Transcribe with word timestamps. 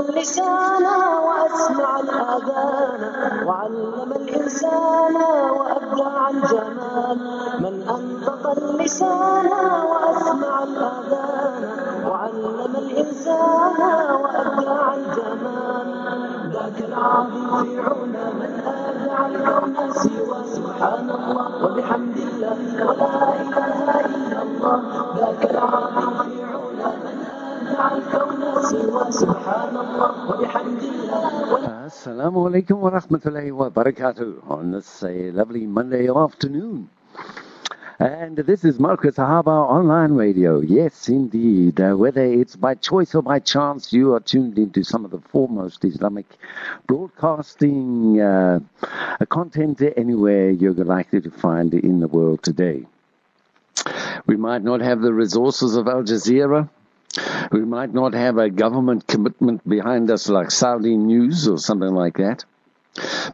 اللسان 0.00 0.84
وأسمع 1.26 2.00
الآذان 2.00 3.46
وعلم 3.46 4.12
الإنسان 4.16 5.16
وأبدع 5.50 6.28
الجمال 6.30 7.18
من 7.60 7.74
أنطق 7.88 8.50
اللسان 8.50 9.46
وأسمع 9.90 10.62
الآذان 10.62 11.54
وعلم 12.08 12.72
الإنسان 12.78 13.80
وأبدع 14.22 14.94
الجمال 14.94 15.88
ذاك 16.52 16.78
العظيم 16.88 17.64
في 17.64 17.80
علا 17.80 18.30
من 18.40 18.62
أبدع 18.66 19.26
الكون 19.26 19.92
سوى 19.92 20.44
سبحان 20.44 21.10
الله 21.10 21.64
وبحمد 21.64 22.16
الله 22.16 22.86
ولا 22.86 23.34
إله 23.40 23.99
إلا 23.99 23.99
Assalamu 32.00 32.48
alaikum 32.48 32.78
wa 32.78 32.90
rahmatullahi 32.92 33.52
wa 33.52 33.68
barakatuh 33.68 34.48
on 34.50 34.70
this 34.70 35.02
uh, 35.02 35.08
lovely 35.34 35.66
Monday 35.66 36.08
afternoon. 36.08 36.88
And 37.98 38.38
this 38.38 38.64
is 38.64 38.78
Marcus 38.80 39.16
Sahaba 39.16 39.68
Online 39.68 40.14
Radio. 40.14 40.60
Yes, 40.60 41.10
indeed. 41.10 41.78
Uh, 41.78 41.92
whether 41.92 42.24
it's 42.24 42.56
by 42.56 42.74
choice 42.74 43.14
or 43.14 43.20
by 43.22 43.38
chance, 43.38 43.92
you 43.92 44.14
are 44.14 44.20
tuned 44.20 44.56
into 44.56 44.82
some 44.82 45.04
of 45.04 45.10
the 45.10 45.20
foremost 45.20 45.84
Islamic 45.84 46.24
broadcasting 46.86 48.18
uh, 48.18 48.60
content 49.28 49.82
anywhere 49.94 50.48
you're 50.48 50.72
likely 50.72 51.20
to 51.20 51.30
find 51.30 51.74
in 51.74 52.00
the 52.00 52.08
world 52.08 52.42
today. 52.42 52.86
We 54.24 54.38
might 54.38 54.62
not 54.62 54.80
have 54.80 55.02
the 55.02 55.12
resources 55.12 55.76
of 55.76 55.86
Al 55.86 56.04
Jazeera. 56.04 56.70
We 57.50 57.60
might 57.60 57.92
not 57.92 58.14
have 58.14 58.38
a 58.38 58.50
government 58.50 59.06
commitment 59.06 59.68
behind 59.68 60.10
us 60.10 60.28
like 60.28 60.50
Saudi 60.50 60.96
News 60.96 61.48
or 61.48 61.58
something 61.58 61.92
like 61.92 62.18
that. 62.18 62.44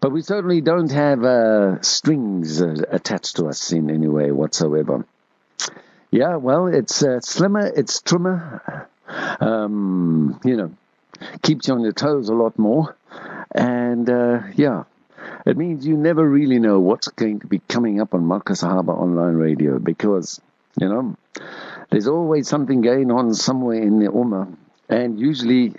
But 0.01 0.13
we 0.13 0.23
certainly 0.23 0.61
don't 0.61 0.91
have 0.93 1.25
uh, 1.25 1.81
strings 1.83 2.61
uh, 2.61 2.77
attached 2.91 3.37
to 3.37 3.47
us 3.47 3.73
in 3.73 3.91
any 3.91 4.09
way 4.09 4.31
whatsoever. 4.31 5.05
Yeah, 6.11 6.37
well, 6.37 6.67
it's 6.67 7.03
uh, 7.03 7.21
slimmer, 7.21 7.67
it's 7.67 8.01
trimmer, 8.01 8.89
um, 9.41 10.41
you 10.45 10.57
know, 10.57 10.73
keeps 11.43 11.69
you 11.69 11.75
on 11.75 11.83
your 11.83 11.93
toes 11.93 12.29
a 12.29 12.35
lot 12.35 12.59
more. 12.59 12.97
And 13.55 14.09
uh, 14.09 14.43
yeah, 14.55 14.85
it 15.45 15.57
means 15.57 15.87
you 15.87 15.97
never 15.97 16.27
really 16.27 16.59
know 16.59 16.81
what's 16.81 17.09
going 17.09 17.41
to 17.41 17.47
be 17.47 17.61
coming 17.69 18.01
up 18.01 18.15
on 18.15 18.25
Marcus 18.25 18.61
Harbour 18.61 18.93
Online 18.93 19.35
Radio 19.35 19.79
because, 19.79 20.41
you 20.79 20.89
know, 20.89 21.17
there's 21.91 22.09
always 22.09 22.49
something 22.49 22.81
going 22.81 23.11
on 23.11 23.35
somewhere 23.35 23.81
in 23.81 23.99
the 23.99 24.07
Ummah, 24.07 24.55
and 24.89 25.19
usually 25.19 25.75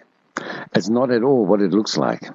it's 0.74 0.90
not 0.90 1.12
at 1.12 1.24
all 1.24 1.46
what 1.46 1.62
it 1.62 1.72
looks 1.72 1.98
like. 1.98 2.30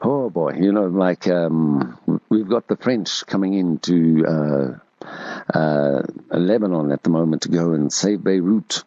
Oh 0.00 0.28
boy, 0.30 0.54
you 0.60 0.72
know, 0.72 0.86
like 0.86 1.26
um, 1.28 1.98
we've 2.28 2.48
got 2.48 2.66
the 2.68 2.76
French 2.76 3.24
coming 3.26 3.54
into 3.54 4.24
uh, 4.26 5.06
uh, 5.52 6.02
Lebanon 6.30 6.92
at 6.92 7.02
the 7.02 7.10
moment 7.10 7.42
to 7.42 7.48
go 7.48 7.72
and 7.72 7.92
save 7.92 8.22
Beirut. 8.22 8.84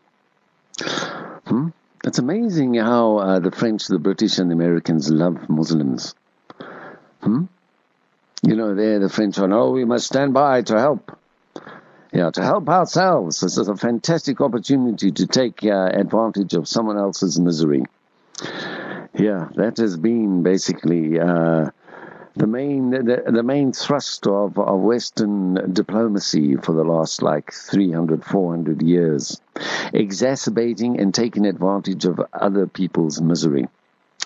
Hmm? 0.81 1.69
It's 2.03 2.19
amazing 2.19 2.75
how 2.75 3.17
uh, 3.17 3.39
the 3.39 3.51
French, 3.51 3.87
the 3.87 3.99
British, 3.99 4.37
and 4.37 4.51
the 4.51 4.55
Americans 4.55 5.09
love 5.09 5.49
Muslims. 5.49 6.13
Hmm? 7.21 7.45
You 8.43 8.55
know, 8.55 8.75
they're 8.75 8.99
the 8.99 9.09
French 9.09 9.39
are, 9.39 9.51
oh, 9.51 9.71
we 9.71 9.85
must 9.85 10.05
stand 10.05 10.33
by 10.33 10.61
to 10.63 10.77
help. 10.77 11.17
Yeah, 12.17 12.31
to 12.31 12.41
help 12.41 12.67
ourselves. 12.67 13.41
This 13.41 13.59
is 13.59 13.67
a 13.67 13.75
fantastic 13.75 14.41
opportunity 14.41 15.11
to 15.11 15.27
take 15.27 15.63
uh, 15.63 15.91
advantage 15.93 16.55
of 16.55 16.67
someone 16.67 16.97
else's 16.97 17.39
misery. 17.39 17.83
Yeah, 19.13 19.49
that 19.53 19.77
has 19.77 19.97
been 19.97 20.41
basically 20.41 21.19
uh, 21.19 21.69
the 22.35 22.47
main 22.47 22.89
the, 22.89 23.21
the 23.27 23.43
main 23.43 23.71
thrust 23.71 24.25
of, 24.25 24.57
of 24.57 24.79
Western 24.79 25.71
diplomacy 25.71 26.55
for 26.55 26.73
the 26.73 26.83
last 26.83 27.21
like 27.21 27.53
300, 27.53 28.25
400 28.25 28.81
years, 28.81 29.39
exacerbating 29.93 30.99
and 30.99 31.13
taking 31.13 31.45
advantage 31.45 32.05
of 32.05 32.19
other 32.33 32.65
people's 32.65 33.21
misery. 33.21 33.67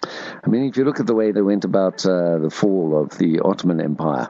I 0.01 0.47
mean, 0.47 0.69
if 0.69 0.77
you 0.77 0.85
look 0.85 1.01
at 1.01 1.07
the 1.07 1.15
way 1.15 1.33
they 1.33 1.41
went 1.41 1.65
about 1.65 2.05
uh, 2.05 2.37
the 2.37 2.49
fall 2.49 3.03
of 3.03 3.17
the 3.17 3.41
Ottoman 3.41 3.81
Empire, 3.81 4.29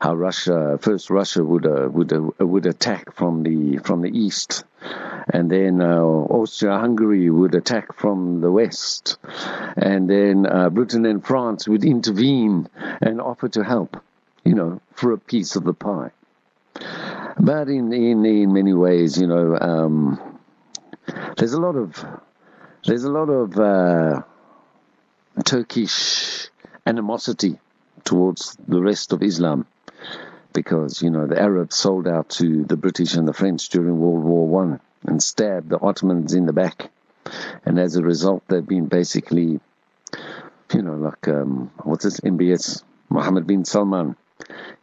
how 0.00 0.14
Russia 0.14 0.78
first 0.80 1.10
Russia 1.10 1.44
would 1.44 1.66
uh, 1.66 1.88
would 1.90 2.12
uh, 2.12 2.46
would 2.46 2.64
attack 2.64 3.14
from 3.14 3.42
the 3.42 3.78
from 3.78 4.00
the 4.00 4.08
east, 4.08 4.64
and 5.32 5.50
then 5.50 5.82
uh, 5.82 6.00
Austria-Hungary 6.00 7.28
would 7.28 7.54
attack 7.54 7.94
from 7.94 8.40
the 8.40 8.50
west, 8.50 9.18
and 9.76 10.08
then 10.08 10.46
uh, 10.46 10.70
Britain 10.70 11.04
and 11.04 11.24
France 11.24 11.68
would 11.68 11.84
intervene 11.84 12.66
and 13.02 13.20
offer 13.20 13.48
to 13.50 13.62
help, 13.62 14.02
you 14.42 14.54
know, 14.54 14.80
for 14.94 15.12
a 15.12 15.18
piece 15.18 15.56
of 15.56 15.64
the 15.64 15.74
pie. 15.74 16.10
But 17.38 17.68
in 17.68 17.92
in 17.92 18.24
in 18.24 18.52
many 18.54 18.72
ways, 18.72 19.20
you 19.20 19.26
know, 19.26 19.58
um, 19.60 20.18
there's 21.36 21.52
a 21.52 21.60
lot 21.60 21.76
of 21.76 22.02
there's 22.86 23.04
a 23.04 23.10
lot 23.10 23.28
of 23.28 23.58
uh, 23.58 24.22
Turkish 25.44 26.48
animosity 26.86 27.58
towards 28.04 28.56
the 28.66 28.80
rest 28.80 29.12
of 29.12 29.22
Islam 29.22 29.66
because 30.52 31.02
you 31.02 31.10
know 31.10 31.26
the 31.26 31.40
Arabs 31.40 31.76
sold 31.76 32.06
out 32.06 32.28
to 32.30 32.64
the 32.64 32.76
British 32.76 33.14
and 33.14 33.26
the 33.26 33.32
French 33.32 33.68
during 33.68 33.98
World 33.98 34.24
War 34.24 34.46
One 34.46 34.80
and 35.06 35.22
stabbed 35.22 35.70
the 35.70 35.80
Ottomans 35.80 36.34
in 36.34 36.46
the 36.46 36.52
back, 36.52 36.90
and 37.64 37.78
as 37.78 37.96
a 37.96 38.02
result, 38.02 38.42
they've 38.48 38.66
been 38.66 38.86
basically, 38.86 39.60
you 40.74 40.82
know, 40.82 40.94
like 40.94 41.28
um, 41.28 41.70
what's 41.82 42.04
this 42.04 42.20
MBS 42.20 42.82
Mohammed 43.08 43.46
bin 43.46 43.64
Salman. 43.64 44.16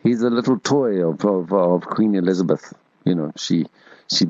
He's 0.04 0.22
a 0.22 0.30
little 0.30 0.60
toy 0.60 1.08
of 1.08 1.24
of, 1.26 1.52
of 1.52 1.82
Queen 1.86 2.16
Elizabeth. 2.16 2.74
You 3.04 3.16
know, 3.16 3.32
she 3.36 3.66
she 4.08 4.28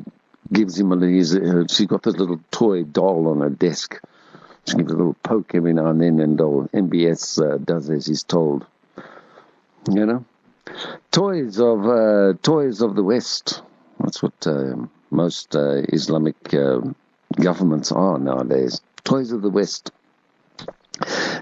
gives 0.52 0.80
him 0.80 0.92
a 0.92 1.08
he's, 1.08 1.36
uh, 1.36 1.66
she 1.70 1.86
got 1.86 2.04
this 2.04 2.16
little 2.16 2.40
toy 2.52 2.84
doll 2.84 3.28
on 3.28 3.42
her 3.42 3.50
desk. 3.50 4.00
She 4.66 4.76
gives 4.76 4.92
a 4.92 4.98
little 4.98 5.16
poke 5.24 5.56
every 5.56 5.74
now 5.74 5.88
and 5.88 6.02
then, 6.02 6.20
and 6.20 6.40
uh, 6.40 6.44
MBS 6.44 7.42
uh, 7.42 7.58
does 7.58 7.90
as 7.90 8.06
he's 8.06 8.24
told. 8.24 8.66
You 9.90 10.06
know 10.06 10.26
toys 11.12 11.60
of 11.60 11.86
uh, 11.86 12.34
toys 12.42 12.82
of 12.82 12.96
the 12.96 13.04
West. 13.04 13.62
That's 14.00 14.22
what 14.22 14.46
uh, 14.46 14.76
most 15.10 15.56
uh, 15.56 15.82
Islamic 15.90 16.54
uh, 16.54 16.82
governments 17.36 17.92
are 17.92 18.20
nowadays. 18.20 18.82
Toys 19.04 19.32
of 19.32 19.42
the 19.42 19.50
West. 19.50 19.92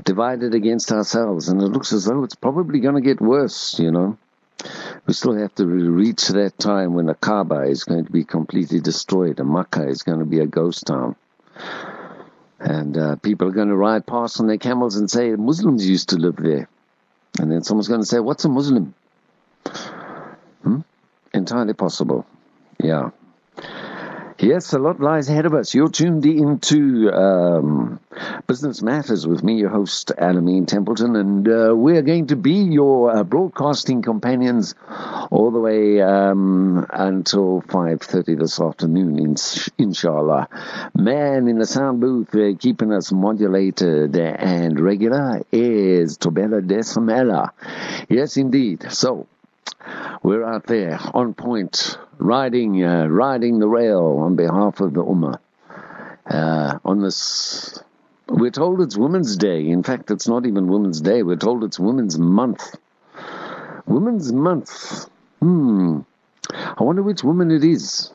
Divided 0.03 0.53
against 0.53 0.91
ourselves, 0.91 1.47
and 1.47 1.61
it 1.61 1.67
looks 1.67 1.93
as 1.93 2.05
though 2.05 2.23
it's 2.23 2.35
probably 2.35 2.79
going 2.79 2.95
to 2.95 3.01
get 3.01 3.21
worse. 3.21 3.79
You 3.79 3.91
know, 3.91 4.17
we 5.05 5.13
still 5.13 5.35
have 5.35 5.55
to 5.55 5.65
reach 5.65 6.27
that 6.27 6.57
time 6.59 6.93
when 6.93 7.05
the 7.05 7.13
Kaaba 7.13 7.61
is 7.61 7.85
going 7.85 8.05
to 8.05 8.11
be 8.11 8.25
completely 8.25 8.81
destroyed, 8.81 9.39
and 9.39 9.49
Makkah 9.49 9.87
is 9.87 10.03
going 10.03 10.19
to 10.19 10.25
be 10.25 10.39
a 10.39 10.45
ghost 10.45 10.87
town. 10.87 11.15
And 12.59 12.97
uh, 12.97 13.15
people 13.17 13.47
are 13.47 13.51
going 13.51 13.69
to 13.69 13.75
ride 13.75 14.05
past 14.05 14.39
on 14.39 14.47
their 14.47 14.57
camels 14.57 14.97
and 14.97 15.09
say 15.09 15.31
Muslims 15.31 15.87
used 15.87 16.09
to 16.09 16.17
live 16.17 16.35
there. 16.37 16.67
And 17.39 17.51
then 17.51 17.63
someone's 17.63 17.87
going 17.87 18.01
to 18.01 18.05
say, 18.05 18.19
What's 18.19 18.45
a 18.45 18.49
Muslim? 18.49 18.93
Hmm? 20.65 20.79
Entirely 21.31 21.73
possible. 21.73 22.25
Yeah. 22.79 23.11
Yes, 24.39 24.73
a 24.73 24.79
lot 24.79 24.99
lies 24.99 25.29
ahead 25.29 25.45
of 25.45 25.53
us. 25.53 25.73
You're 25.73 25.89
tuned 25.89 26.25
into 26.25 27.09
um, 27.09 28.01
Business 28.47 28.81
Matters 28.81 29.25
with 29.25 29.43
me, 29.43 29.55
your 29.55 29.69
host, 29.69 30.11
Alameen 30.17 30.67
Templeton, 30.67 31.15
and 31.15 31.47
uh, 31.47 31.73
we're 31.73 32.01
going 32.01 32.27
to 32.27 32.35
be 32.35 32.55
your 32.55 33.15
uh, 33.15 33.23
broadcasting 33.23 34.01
companions 34.01 34.75
all 35.31 35.51
the 35.51 35.59
way 35.59 36.01
um, 36.01 36.85
until 36.89 37.61
5.30 37.61 38.39
this 38.39 38.59
afternoon, 38.59 39.19
ins- 39.19 39.69
inshallah. 39.77 40.49
Man 40.95 41.47
in 41.47 41.57
the 41.57 41.65
sound 41.65 42.01
booth 42.01 42.35
uh, 42.35 42.57
keeping 42.59 42.91
us 42.91 43.13
modulated 43.13 44.17
and 44.17 44.77
regular 44.79 45.43
is 45.53 46.17
Tobela 46.17 46.61
Desamela. 46.61 47.51
Yes, 48.09 48.35
indeed. 48.35 48.91
So, 48.91 49.27
we're 50.23 50.43
out 50.43 50.65
there 50.65 50.99
on 51.13 51.33
point, 51.33 51.97
riding, 52.17 52.83
uh, 52.83 53.05
riding 53.05 53.59
the 53.59 53.67
rail 53.67 54.17
on 54.21 54.35
behalf 54.35 54.79
of 54.79 54.93
the 54.93 55.03
Ummah. 55.03 55.39
Uh, 56.25 56.79
on 56.83 57.01
this, 57.01 57.79
we're 58.27 58.51
told 58.51 58.81
it's 58.81 58.97
Women's 58.97 59.37
Day. 59.37 59.69
In 59.69 59.83
fact, 59.83 60.09
it's 60.09 60.27
not 60.27 60.45
even 60.45 60.67
Women's 60.67 61.01
Day. 61.01 61.21
We're 61.21 61.35
told 61.35 61.63
it's 61.63 61.79
Women's 61.79 62.17
Month. 62.17 62.75
Women's 63.85 64.33
Month. 64.33 65.07
Hmm. 65.39 65.99
I 66.51 66.83
wonder 66.83 67.03
which 67.03 67.23
woman 67.23 67.51
it 67.51 67.63
is. 67.63 68.11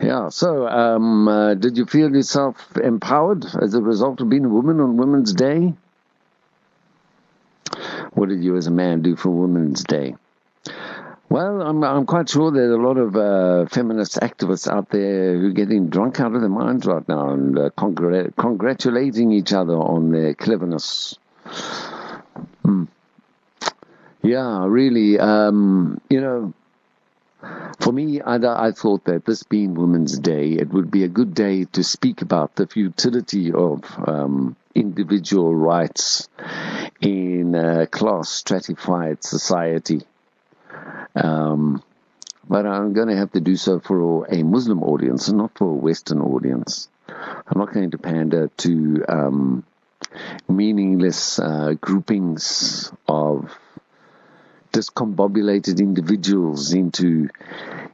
Yeah, 0.00 0.28
so 0.28 0.68
um, 0.68 1.26
uh, 1.26 1.54
did 1.54 1.76
you 1.76 1.86
feel 1.86 2.14
yourself 2.14 2.76
empowered 2.76 3.44
as 3.60 3.74
a 3.74 3.82
result 3.82 4.20
of 4.20 4.28
being 4.28 4.44
a 4.44 4.48
woman 4.48 4.80
on 4.80 4.96
Women's 4.96 5.32
Day? 5.32 5.74
What 8.18 8.30
did 8.30 8.42
you 8.42 8.56
as 8.56 8.66
a 8.66 8.72
man 8.72 9.02
do 9.02 9.14
for 9.14 9.30
Women's 9.30 9.84
Day? 9.84 10.16
Well, 11.28 11.62
I'm, 11.62 11.84
I'm 11.84 12.04
quite 12.04 12.28
sure 12.28 12.50
there's 12.50 12.72
a 12.72 12.76
lot 12.76 12.96
of 12.96 13.14
uh, 13.14 13.66
feminist 13.66 14.16
activists 14.16 14.66
out 14.66 14.90
there 14.90 15.38
who 15.38 15.50
are 15.50 15.52
getting 15.52 15.88
drunk 15.88 16.18
out 16.18 16.34
of 16.34 16.40
their 16.40 16.50
minds 16.50 16.84
right 16.84 17.08
now 17.08 17.30
and 17.30 17.56
uh, 17.56 17.70
congr- 17.78 18.34
congratulating 18.34 19.30
each 19.30 19.52
other 19.52 19.74
on 19.74 20.10
their 20.10 20.34
cleverness. 20.34 21.16
Mm. 22.64 22.88
Yeah, 24.22 24.66
really. 24.66 25.20
Um, 25.20 26.00
you 26.10 26.20
know, 26.20 26.54
for 27.78 27.92
me, 27.92 28.20
I, 28.20 28.34
I, 28.38 28.72
thought 28.72 29.04
that 29.04 29.26
this 29.26 29.44
being 29.44 29.74
Women's 29.74 30.18
Day, 30.18 30.54
it 30.54 30.70
would 30.70 30.90
be 30.90 31.04
a 31.04 31.08
good 31.08 31.34
day 31.34 31.66
to 31.66 31.84
speak 31.84 32.20
about 32.20 32.56
the 32.56 32.66
futility 32.66 33.52
of 33.52 33.84
um, 34.08 34.56
individual 34.74 35.54
rights 35.54 36.28
in 37.00 37.54
a 37.54 37.86
class 37.86 38.28
stratified 38.28 39.22
society. 39.22 40.02
Um, 41.14 41.82
but 42.48 42.66
I'm 42.66 42.92
going 42.92 43.08
to 43.08 43.16
have 43.16 43.32
to 43.32 43.40
do 43.40 43.56
so 43.56 43.78
for 43.80 44.26
a 44.32 44.42
Muslim 44.42 44.82
audience 44.82 45.28
and 45.28 45.38
not 45.38 45.56
for 45.56 45.70
a 45.70 45.74
Western 45.74 46.20
audience. 46.20 46.88
I'm 47.08 47.58
not 47.58 47.72
going 47.72 47.90
to 47.90 47.98
pander 47.98 48.50
to 48.58 49.04
um, 49.08 49.64
meaningless 50.48 51.38
uh, 51.38 51.74
groupings 51.80 52.92
of 53.06 53.56
discombobulated 54.72 55.78
individuals 55.78 56.72
into 56.72 57.28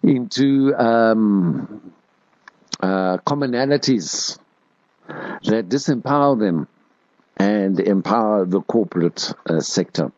into 0.03 0.75
um, 0.75 1.93
uh, 2.81 3.19
commonalities 3.19 4.39
that 5.07 5.69
disempower 5.69 6.39
them 6.39 6.69
and 7.45 7.79
empower 7.81 8.47
the 8.47 8.63
corporate 8.63 9.33
uh, 9.47 9.61
sector. 9.61 10.13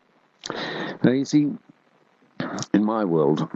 Now, 1.03 1.11
you 1.11 1.25
see, 1.25 1.51
in 2.73 2.83
my 2.85 3.03
world, 3.03 3.47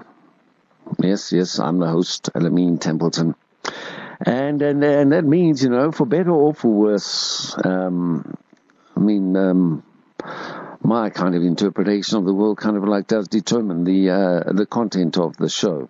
yes, 0.99 1.31
yes, 1.31 1.59
I'm 1.59 1.79
the 1.79 1.87
host, 1.87 2.29
Alameen 2.35 2.79
Templeton. 2.79 3.35
And, 4.23 4.61
and 4.61 4.83
and 4.83 5.11
that 5.13 5.25
means, 5.25 5.63
you 5.63 5.69
know, 5.69 5.91
for 5.91 6.05
better 6.05 6.31
or 6.31 6.53
for 6.53 6.71
worse, 6.71 7.55
um, 7.63 8.37
I 8.95 8.99
mean, 8.99 9.35
um, 9.35 9.83
my 10.83 11.09
kind 11.09 11.33
of 11.35 11.43
interpretation 11.43 12.17
of 12.17 12.25
the 12.25 12.33
world 12.33 12.57
kind 12.57 12.77
of 12.77 12.83
like 12.83 13.07
does 13.07 13.27
determine 13.27 13.83
the 13.83 14.09
uh, 14.09 14.53
the 14.53 14.65
content 14.65 15.17
of 15.17 15.37
the 15.37 15.49
show. 15.49 15.89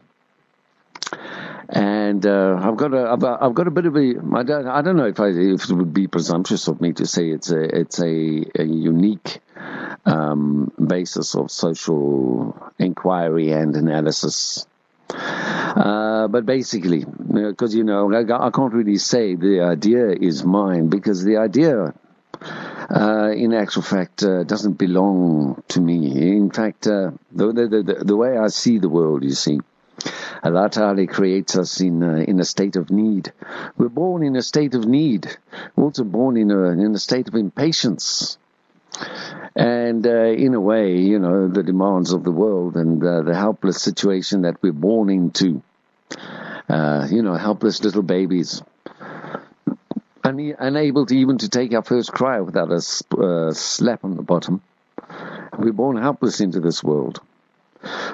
And 1.74 2.26
uh, 2.26 2.60
I've 2.62 2.76
got 2.76 2.94
a 2.94 3.12
I've, 3.12 3.24
I've 3.24 3.54
got 3.54 3.68
a 3.68 3.72
bit 3.72 3.86
of 3.86 3.96
a 3.96 4.14
I 4.36 4.44
don't 4.44 4.68
I 4.68 4.82
don't 4.82 4.98
know 4.98 5.06
if 5.06 5.22
I 5.22 5.28
if 5.30 5.70
it 5.70 5.74
would 5.74 5.94
be 5.94 6.08
presumptuous 6.08 6.68
of 6.68 6.82
me 6.82 6.92
to 6.94 7.08
say 7.08 7.30
it's 7.30 7.50
a 7.50 7.62
it's 7.62 8.00
a, 8.02 8.46
a 8.60 8.64
unique 8.64 9.40
um, 10.06 10.72
basis 10.86 11.34
of 11.34 11.50
social 11.50 12.58
inquiry 12.78 13.52
and 13.52 13.74
analysis. 13.78 14.68
Uh, 15.10 16.28
but 16.28 16.46
basically, 16.46 17.06
because 17.06 17.74
you 17.74 17.86
know, 17.86 18.14
I, 18.14 18.48
I, 18.48 18.50
can't 18.50 18.74
really 18.74 18.98
say 18.98 19.36
the 19.36 19.62
idea 19.62 20.10
is 20.10 20.44
mine 20.44 20.88
because 20.88 21.24
the 21.24 21.38
idea 21.38 21.94
uh, 22.94 23.32
in 23.36 23.54
actual 23.54 23.82
fact, 23.82 24.24
uh, 24.24 24.44
doesn't 24.44 24.74
belong 24.74 25.64
to 25.70 25.80
me. 25.80 26.36
In 26.36 26.52
fact, 26.52 26.88
uh, 26.88 27.12
the, 27.32 27.54
the, 27.54 27.68
the, 27.68 28.04
the, 28.06 28.16
way 28.16 28.38
I 28.38 28.48
see 28.48 28.80
the 28.80 28.90
world, 28.90 29.24
you 29.24 29.32
see, 29.32 29.60
Allah 30.44 30.70
Ta'ala 30.70 31.06
creates 31.08 31.58
us 31.58 31.82
in, 31.82 32.02
uh, 32.02 32.16
in 32.16 32.40
a 32.40 32.46
state 32.46 32.76
of 32.76 32.90
need. 32.90 33.32
We're 33.78 33.90
born 33.90 34.24
in 34.24 34.36
a 34.36 34.42
state 34.42 34.74
of 34.74 34.86
need. 34.86 35.38
We're 35.76 35.86
also 35.86 36.04
born 36.04 36.38
in 36.38 36.52
a, 36.52 36.70
in 36.72 36.96
a 36.96 37.00
state 37.00 37.28
of 37.28 37.36
impatience. 37.36 38.38
And 39.56 40.06
uh, 40.06 40.26
in 40.26 40.54
a 40.54 40.60
way, 40.60 40.98
you 40.98 41.20
know, 41.20 41.48
the 41.48 41.64
demands 41.64 42.14
of 42.14 42.24
the 42.24 42.32
world 42.32 42.76
and 42.76 43.04
uh, 43.04 43.22
the 43.22 43.36
helpless 43.36 43.82
situation 43.82 44.42
that 44.44 44.62
we're 44.62 44.72
born 44.72 45.10
into, 45.10 45.62
you 46.70 47.22
know, 47.22 47.36
helpless 47.36 47.84
little 47.84 48.04
babies 48.04 48.62
unable 50.24 51.06
to 51.06 51.16
even 51.16 51.38
to 51.40 51.50
take 51.50 51.74
our 51.74 51.84
first 51.84 52.12
cry 52.12 52.40
without 52.40 52.72
a 52.72 52.82
uh, 53.22 53.52
slap 53.54 54.04
on 54.04 54.16
the 54.16 54.22
bottom. 54.22 54.62
We're 55.58 55.74
born 55.74 55.98
helpless 55.98 56.42
into 56.42 56.60
this 56.60 56.84
world, 56.84 57.22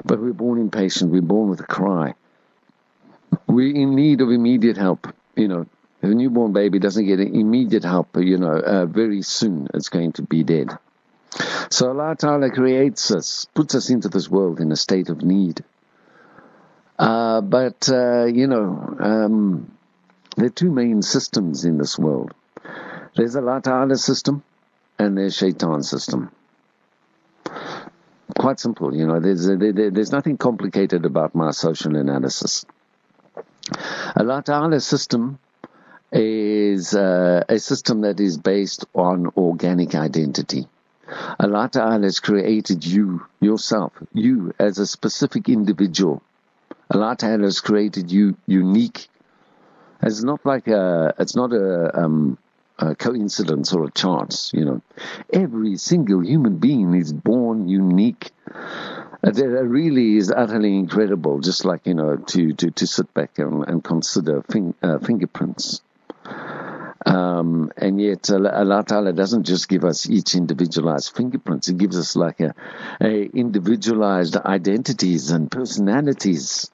but 0.06 0.20
we're 0.20 0.34
born 0.34 0.60
impatient. 0.60 1.12
We're 1.12 1.22
born 1.22 1.50
with 1.50 1.60
a 1.60 1.66
cry. 1.66 2.14
We're 3.48 3.76
in 3.76 3.96
need 3.96 4.22
of 4.22 4.32
immediate 4.32 4.78
help. 4.78 5.14
You 5.36 5.48
know, 5.48 5.66
if 6.02 6.10
a 6.10 6.14
newborn 6.14 6.54
baby 6.54 6.80
doesn't 6.80 7.06
get 7.06 7.20
immediate 7.20 7.84
help, 7.84 8.16
you 8.18 8.38
know, 8.38 8.54
uh, 8.54 8.86
very 8.86 9.22
soon 9.22 9.68
it's 9.74 9.90
going 9.90 10.14
to 10.14 10.22
be 10.22 10.44
dead. 10.44 10.78
So 11.70 11.90
Allah 11.90 12.16
Ta'ala 12.18 12.50
creates 12.50 13.12
us, 13.12 13.46
puts 13.54 13.76
us 13.76 13.90
into 13.90 14.10
this 14.10 14.30
world 14.30 14.60
in 14.60 14.72
a 14.72 14.76
state 14.76 15.10
of 15.10 15.22
need. 15.22 15.64
Uh, 16.98 17.42
but, 17.42 17.90
uh, 17.90 18.26
you 18.26 18.48
know, 18.48 18.96
um, 19.00 19.72
there 20.36 20.46
are 20.46 20.50
two 20.50 20.72
main 20.72 21.02
systems 21.02 21.66
in 21.66 21.78
this 21.78 22.00
world. 22.00 22.34
There's 23.16 23.36
Allah 23.36 23.62
Ta'ala 23.62 23.98
system 23.98 24.44
and 24.98 25.18
there's 25.18 25.36
Shaitan 25.36 25.84
system. 25.84 26.32
Quite 28.38 28.60
simple, 28.60 28.96
you 28.96 29.08
know, 29.08 29.20
there's, 29.20 29.46
there, 29.48 29.92
there's 29.92 30.12
nothing 30.12 30.38
complicated 30.38 31.06
about 31.06 31.34
my 31.34 31.52
social 31.52 31.96
analysis. 31.96 32.66
Allah 34.16 34.42
Ta'ala 34.46 34.80
system 34.80 35.40
is 36.12 36.94
uh, 36.94 37.44
a 37.50 37.60
system 37.60 38.02
that 38.02 38.20
is 38.20 38.38
based 38.38 38.86
on 38.94 39.32
organic 39.36 39.96
identity. 39.96 40.68
Allah 41.40 41.70
Ta'ala 41.72 42.04
has 42.04 42.20
created 42.20 42.86
you, 42.86 43.26
yourself, 43.40 43.94
you 44.14 44.54
as 44.60 44.78
a 44.78 44.86
specific 44.86 45.50
individual. 45.50 46.22
Allah 46.92 47.16
Ta'ala 47.18 47.44
has 47.44 47.60
created 47.60 48.12
you 48.12 48.38
unique 48.46 49.10
it's 50.02 50.24
not 50.24 50.46
like 50.46 50.68
a, 50.68 51.14
it's 51.20 51.36
not 51.36 51.52
a, 51.54 52.00
um, 52.00 52.38
a 52.80 52.96
coincidence 52.96 53.74
or 53.74 53.86
a 53.86 53.92
chance, 53.92 54.52
you 54.54 54.66
know. 54.66 54.82
Every 55.32 55.78
single 55.78 56.24
human 56.24 56.58
being 56.58 56.94
is 56.94 57.12
born 57.14 57.68
unique. 57.68 58.32
It 59.24 59.38
really 59.40 60.18
is 60.18 60.32
utterly 60.32 60.78
incredible, 60.78 61.40
just 61.40 61.66
like, 61.66 61.88
you 61.88 61.96
know, 61.96 62.18
to, 62.18 62.54
to, 62.54 62.72
to 62.72 62.88
sit 62.88 63.14
back 63.14 63.40
and, 63.40 63.68
and 63.68 63.84
consider 63.84 64.44
fing, 64.44 64.76
uh, 64.84 65.00
fingerprints. 65.00 65.82
Um, 67.06 67.72
and 67.78 68.02
yet 68.02 68.30
Allah 68.30 68.84
Ta'ala 68.86 69.14
doesn't 69.14 69.44
just 69.44 69.70
give 69.70 69.86
us 69.86 70.10
each 70.10 70.36
individualized 70.36 71.16
fingerprints. 71.16 71.68
He 71.68 71.74
gives 71.74 71.98
us 71.98 72.16
like 72.16 72.42
a, 72.42 72.54
a 73.02 73.24
individualized 73.24 74.36
identities 74.36 75.32
and 75.32 75.50
personalities. 75.50 76.70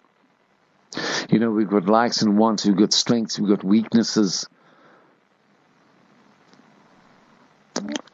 You 1.29 1.39
know, 1.39 1.51
we've 1.51 1.69
got 1.69 1.85
likes 1.85 2.23
and 2.23 2.37
wants, 2.37 2.65
we've 2.65 2.75
got 2.75 2.93
strengths, 2.93 3.39
we've 3.39 3.49
got 3.49 3.63
weaknesses. 3.63 4.47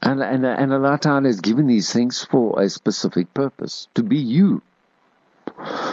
And, 0.01 0.21
and, 0.21 0.45
and 0.45 0.73
Allah 0.73 0.97
Ta'ala 0.99 1.27
has 1.27 1.39
given 1.39 1.67
these 1.67 1.91
things 1.91 2.23
for 2.23 2.61
a 2.61 2.69
specific 2.69 3.33
purpose. 3.33 3.87
To 3.95 4.03
be 4.03 4.17
you. 4.17 4.61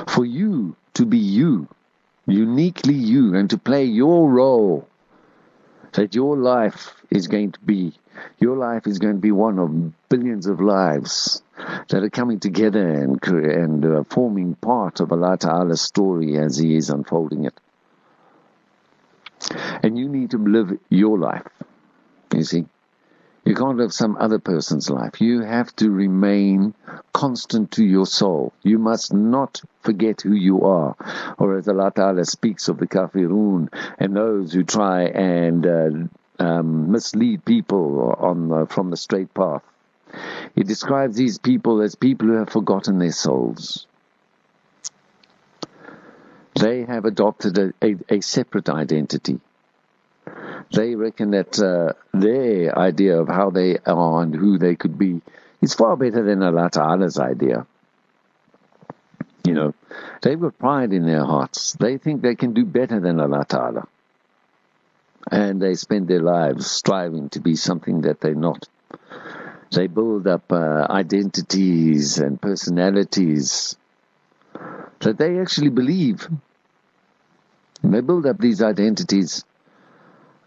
For 0.08 0.24
you 0.24 0.76
to 0.94 1.04
be 1.04 1.18
you. 1.18 1.68
Uniquely 2.26 2.94
you. 2.94 3.34
And 3.34 3.50
to 3.50 3.58
play 3.58 3.84
your 3.84 4.30
role. 4.30 4.88
That 5.92 6.14
your 6.14 6.36
life 6.36 6.94
is 7.10 7.28
going 7.28 7.52
to 7.52 7.60
be, 7.60 7.94
your 8.38 8.56
life 8.56 8.86
is 8.86 8.98
going 8.98 9.14
to 9.14 9.20
be 9.20 9.32
one 9.32 9.58
of 9.58 10.08
billions 10.08 10.46
of 10.46 10.60
lives 10.60 11.42
that 11.88 12.02
are 12.02 12.10
coming 12.10 12.40
together 12.40 12.86
and, 12.86 13.22
and 13.26 13.84
uh, 13.84 14.04
forming 14.10 14.54
part 14.56 15.00
of 15.00 15.12
Allah 15.12 15.38
Ta'ala's 15.38 15.80
story 15.80 16.36
as 16.36 16.58
He 16.58 16.76
is 16.76 16.90
unfolding 16.90 17.44
it. 17.44 17.54
And 19.82 19.98
you 19.98 20.08
need 20.08 20.32
to 20.32 20.38
live 20.38 20.78
your 20.90 21.18
life, 21.18 21.46
you 22.34 22.44
see. 22.44 22.66
You 23.46 23.54
can't 23.54 23.76
live 23.78 23.92
some 23.92 24.16
other 24.16 24.40
person's 24.40 24.90
life. 24.90 25.20
You 25.20 25.42
have 25.42 25.74
to 25.76 25.88
remain 25.88 26.74
constant 27.12 27.70
to 27.72 27.84
your 27.84 28.04
soul. 28.04 28.52
You 28.64 28.80
must 28.80 29.14
not 29.14 29.62
forget 29.82 30.22
who 30.22 30.32
you 30.32 30.62
are. 30.62 30.96
Or 31.38 31.56
as 31.56 31.68
Allah 31.68 31.92
Ta'ala 31.94 32.24
speaks 32.24 32.66
of 32.68 32.78
the 32.78 32.88
kafirun 32.88 33.72
and 34.00 34.16
those 34.16 34.52
who 34.52 34.64
try 34.64 35.04
and 35.04 35.64
uh, 35.64 35.90
um, 36.44 36.90
mislead 36.90 37.44
people 37.44 38.16
on 38.18 38.48
the, 38.48 38.66
from 38.66 38.90
the 38.90 38.96
straight 38.96 39.32
path. 39.32 39.62
He 40.56 40.64
describes 40.64 41.16
these 41.16 41.38
people 41.38 41.82
as 41.82 41.94
people 41.94 42.26
who 42.26 42.34
have 42.34 42.50
forgotten 42.50 42.98
their 42.98 43.12
souls. 43.12 43.86
They 46.58 46.84
have 46.84 47.04
adopted 47.04 47.58
a, 47.58 47.72
a, 47.80 47.96
a 48.08 48.20
separate 48.22 48.68
identity. 48.68 49.38
They 50.72 50.94
reckon 50.94 51.30
that 51.30 51.58
uh, 51.58 51.92
their 52.12 52.76
idea 52.76 53.20
of 53.20 53.28
how 53.28 53.50
they 53.50 53.78
are 53.86 54.22
and 54.22 54.34
who 54.34 54.58
they 54.58 54.74
could 54.74 54.98
be 54.98 55.22
is 55.60 55.74
far 55.74 55.96
better 55.96 56.22
than 56.22 56.42
Allah 56.42 56.70
idea. 57.18 57.66
You 59.44 59.54
know, 59.54 59.74
they've 60.22 60.40
got 60.40 60.58
pride 60.58 60.92
in 60.92 61.06
their 61.06 61.24
hearts. 61.24 61.74
They 61.74 61.98
think 61.98 62.20
they 62.20 62.34
can 62.34 62.52
do 62.52 62.64
better 62.64 62.98
than 62.98 63.20
Allah 63.20 63.44
Ta'ala. 63.48 63.86
And 65.30 65.62
they 65.62 65.74
spend 65.74 66.08
their 66.08 66.22
lives 66.22 66.68
striving 66.70 67.28
to 67.30 67.40
be 67.40 67.54
something 67.56 68.02
that 68.02 68.20
they're 68.20 68.34
not. 68.34 68.68
They 69.72 69.86
build 69.86 70.26
up 70.26 70.50
uh, 70.52 70.86
identities 70.90 72.18
and 72.18 72.40
personalities 72.40 73.76
that 75.00 75.18
they 75.18 75.38
actually 75.40 75.70
believe. 75.70 76.28
They 77.82 78.00
build 78.00 78.26
up 78.26 78.38
these 78.38 78.62
identities. 78.62 79.44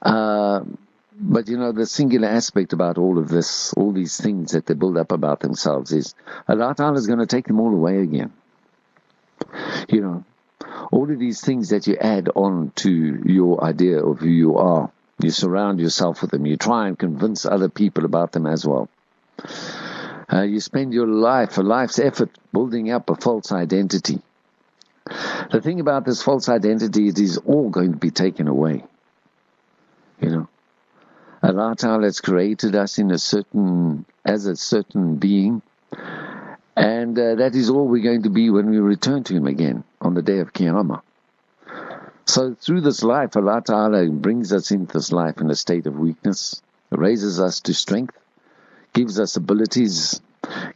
Uh, 0.02 0.62
but 1.22 1.50
you 1.50 1.58
know, 1.58 1.72
the 1.74 1.86
singular 1.86 2.30
aspect 2.30 2.72
about 2.72 2.98
all 2.98 3.18
of 3.18 3.28
this, 3.28 3.74
all 3.74 3.92
these 3.92 4.18
things 4.20 4.54
that 4.54 4.66
they 4.66 4.74
build 4.74 4.98
up 4.98 5.12
about 5.12 5.42
themselves 5.42 5.92
is 5.92 6.16
Allah 6.48 6.74
Ta'ala 6.76 6.98
is 6.98 7.08
going 7.08 7.20
to 7.20 7.26
take 7.26 7.48
them 7.48 7.60
all 7.60 7.74
away 7.74 8.00
again. 8.00 8.32
You 9.90 10.02
know, 10.02 10.24
all 10.92 11.12
of 11.12 11.20
these 11.20 11.42
things 11.42 11.70
that 11.70 11.88
you 11.88 11.98
add 11.98 12.30
on 12.36 12.72
to 12.78 13.22
your 13.26 13.64
idea 13.64 14.04
of 14.04 14.20
who 14.20 14.30
you 14.30 14.58
are, 14.58 14.92
you 15.22 15.32
surround 15.32 15.80
yourself 15.80 16.22
with 16.22 16.32
them. 16.32 16.46
You 16.46 16.56
try 16.56 16.88
and 16.88 16.98
convince 16.98 17.46
other 17.46 17.70
people 17.70 18.06
about 18.06 18.32
them 18.32 18.46
as 18.46 18.66
well. 18.66 18.88
Uh, 20.32 20.44
you 20.44 20.60
spend 20.60 20.94
your 20.94 21.08
life, 21.08 21.58
a 21.58 21.62
life's 21.62 22.00
effort, 22.00 22.30
building 22.54 22.92
up 22.92 23.10
a 23.10 23.16
false 23.16 23.52
identity. 23.52 24.22
The 25.52 25.60
thing 25.62 25.80
about 25.80 26.06
this 26.06 26.22
false 26.22 26.48
identity, 26.48 27.08
it 27.08 27.20
is 27.20 27.38
all 27.40 27.70
going 27.70 27.92
to 27.94 27.98
be 27.98 28.12
taken 28.12 28.48
away. 28.48 28.84
You 30.22 30.30
know, 30.30 30.48
Allah 31.42 31.76
Ta'ala 31.78 32.04
has 32.04 32.20
created 32.20 32.76
us 32.76 33.00
in 33.00 33.12
a 33.12 33.18
certain, 33.18 34.06
as 34.26 34.46
a 34.46 34.56
certain 34.56 35.16
being, 35.16 35.62
and 36.76 37.18
uh, 37.18 37.36
that 37.36 37.56
is 37.56 37.70
all 37.70 37.88
we're 37.88 38.04
going 38.04 38.24
to 38.24 38.30
be 38.30 38.50
when 38.50 38.70
we 38.70 38.80
return 38.80 39.24
to 39.26 39.34
Him 39.34 39.48
again 39.48 39.84
on 40.02 40.14
the 40.14 40.22
day 40.22 40.40
of 40.40 40.54
Qiyamah. 40.54 41.02
So 42.26 42.54
through 42.54 42.82
this 42.82 43.02
life, 43.02 43.36
Allah 43.36 43.62
Ta'ala 43.66 44.08
brings 44.10 44.54
us 44.54 44.72
into 44.72 44.94
this 44.94 45.12
life 45.12 45.42
in 45.42 45.50
a 45.50 45.56
state 45.56 45.88
of 45.88 45.98
weakness, 45.98 46.62
raises 46.92 47.40
us 47.40 47.62
to 47.62 47.74
strength, 47.74 48.16
gives 48.94 49.20
us 49.20 49.36
abilities, 49.36 50.22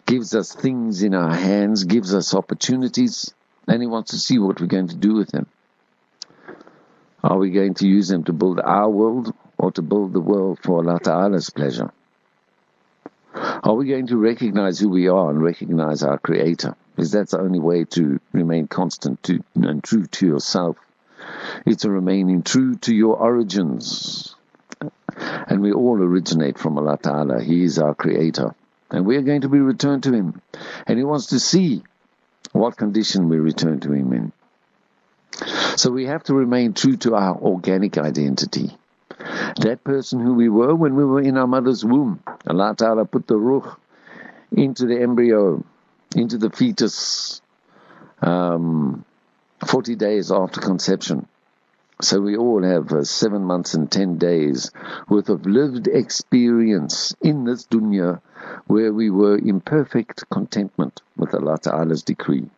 gives 0.05 0.33
us 0.33 0.53
things 0.53 1.03
in 1.03 1.13
our 1.13 1.33
hands, 1.33 1.83
gives 1.83 2.15
us 2.15 2.33
opportunities, 2.33 3.33
and 3.67 3.81
He 3.81 3.87
wants 3.87 4.11
to 4.11 4.17
see 4.17 4.39
what 4.39 4.59
we're 4.59 4.67
going 4.67 4.87
to 4.87 4.95
do 4.95 5.13
with 5.13 5.29
them. 5.29 5.47
Are 7.23 7.37
we 7.37 7.51
going 7.51 7.75
to 7.75 7.87
use 7.87 8.09
them 8.09 8.23
to 8.25 8.33
build 8.33 8.59
our 8.59 8.89
world 8.89 9.33
or 9.57 9.71
to 9.71 9.81
build 9.81 10.13
the 10.13 10.19
world 10.19 10.59
for 10.61 10.77
Allah 10.77 10.99
Ta'ala's 10.99 11.49
pleasure? 11.49 11.91
Are 13.33 13.73
we 13.73 13.87
going 13.87 14.07
to 14.07 14.17
recognize 14.17 14.79
who 14.79 14.89
we 14.89 15.07
are 15.07 15.29
and 15.29 15.41
recognize 15.41 16.03
our 16.03 16.19
Creator? 16.19 16.75
Because 16.95 17.11
that's 17.11 17.31
the 17.31 17.39
only 17.39 17.59
way 17.59 17.85
to 17.85 18.19
remain 18.31 18.67
constant 18.67 19.23
to, 19.23 19.43
and 19.55 19.83
true 19.83 20.05
to 20.05 20.27
yourself 20.27 20.77
it's 21.65 21.85
a 21.85 21.91
remaining 21.91 22.43
true 22.43 22.75
to 22.75 22.93
your 22.93 23.17
origins. 23.17 24.35
And 25.17 25.61
we 25.61 25.71
all 25.71 26.01
originate 26.01 26.57
from 26.57 26.77
Allah 26.77 26.97
Ta'ala. 27.01 27.41
He 27.41 27.63
is 27.63 27.79
our 27.79 27.93
creator. 27.93 28.55
And 28.89 29.05
we 29.05 29.17
are 29.17 29.21
going 29.21 29.41
to 29.41 29.49
be 29.49 29.59
returned 29.59 30.03
to 30.03 30.13
Him. 30.13 30.41
And 30.85 30.97
He 30.97 31.03
wants 31.03 31.27
to 31.27 31.39
see 31.39 31.83
what 32.51 32.77
condition 32.77 33.29
we 33.29 33.37
return 33.37 33.79
to 33.81 33.91
Him 33.91 34.13
in. 34.13 34.31
So 35.75 35.91
we 35.91 36.05
have 36.05 36.23
to 36.25 36.33
remain 36.33 36.73
true 36.73 36.97
to 36.97 37.15
our 37.15 37.35
organic 37.35 37.97
identity. 37.97 38.77
That 39.61 39.79
person 39.83 40.19
who 40.19 40.33
we 40.33 40.49
were 40.49 40.75
when 40.75 40.95
we 40.95 41.05
were 41.05 41.21
in 41.21 41.37
our 41.37 41.47
mother's 41.47 41.83
womb. 41.83 42.21
Allah 42.47 42.75
Ta'ala 42.77 43.05
put 43.05 43.27
the 43.27 43.37
ruh 43.37 43.75
into 44.51 44.85
the 44.85 45.01
embryo, 45.01 45.63
into 46.15 46.37
the 46.37 46.49
fetus, 46.49 47.41
um, 48.21 49.05
40 49.65 49.95
days 49.95 50.31
after 50.31 50.61
conception. 50.61 51.27
So 52.01 52.19
we 52.19 52.35
all 52.35 52.63
have 52.63 52.91
uh, 52.91 53.03
seven 53.03 53.43
months 53.43 53.75
and 53.75 53.89
ten 53.89 54.17
days 54.17 54.71
worth 55.07 55.29
of 55.29 55.45
lived 55.45 55.87
experience 55.87 57.15
in 57.21 57.45
this 57.45 57.65
dunya 57.65 58.19
where 58.67 58.91
we 58.91 59.09
were 59.09 59.37
in 59.37 59.61
perfect 59.61 60.29
contentment 60.29 61.01
with 61.15 61.33
Allah 61.33 61.57
Ta'ala's 61.59 62.03
decree. 62.03 62.49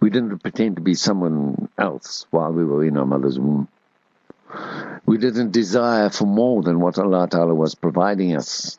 We 0.00 0.10
didn't 0.10 0.38
pretend 0.38 0.76
to 0.76 0.82
be 0.82 0.94
someone 0.94 1.68
else 1.78 2.26
while 2.30 2.52
we 2.52 2.64
were 2.64 2.84
in 2.84 2.96
our 2.96 3.06
mother's 3.06 3.38
womb. 3.38 3.68
We 5.04 5.18
didn't 5.18 5.52
desire 5.52 6.10
for 6.10 6.26
more 6.26 6.62
than 6.62 6.80
what 6.80 6.98
Allah 6.98 7.28
Ta'ala 7.28 7.54
was 7.54 7.74
providing 7.74 8.36
us. 8.36 8.78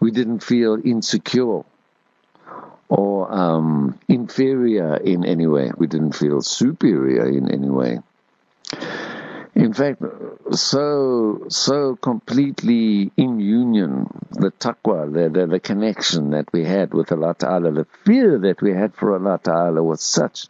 We 0.00 0.10
didn't 0.10 0.42
feel 0.42 0.78
insecure 0.84 1.64
or 2.88 3.32
um, 3.32 3.98
inferior 4.08 4.96
in 4.96 5.24
any 5.24 5.46
way. 5.46 5.70
We 5.76 5.86
didn't 5.86 6.12
feel 6.12 6.42
superior 6.42 7.28
in 7.28 7.50
any 7.50 7.68
way. 7.68 8.00
In 9.54 9.72
fact, 9.72 10.02
so 10.52 11.44
so 11.48 11.96
completely 11.96 13.10
in 13.16 13.40
union, 13.40 14.06
the 14.30 14.52
taqwa, 14.52 15.12
the, 15.12 15.28
the, 15.28 15.46
the 15.46 15.60
connection 15.60 16.30
that 16.30 16.46
we 16.52 16.64
had 16.64 16.94
with 16.94 17.10
Allah 17.12 17.34
Ta'ala, 17.36 17.72
the 17.72 17.86
fear 18.04 18.38
that 18.38 18.62
we 18.62 18.72
had 18.72 18.94
for 18.94 19.14
Allah 19.14 19.40
Ta'ala 19.42 19.82
was 19.82 20.02
such 20.02 20.46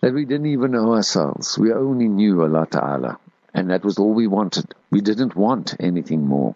that 0.00 0.12
we 0.12 0.24
didn't 0.24 0.46
even 0.46 0.72
know 0.72 0.94
ourselves. 0.94 1.58
We 1.58 1.72
only 1.72 2.08
knew 2.08 2.42
Allah 2.42 2.66
Ta'ala. 2.70 3.18
And 3.54 3.70
that 3.70 3.84
was 3.84 3.98
all 3.98 4.12
we 4.12 4.26
wanted. 4.26 4.74
We 4.90 5.00
didn't 5.00 5.34
want 5.34 5.74
anything 5.80 6.26
more. 6.26 6.54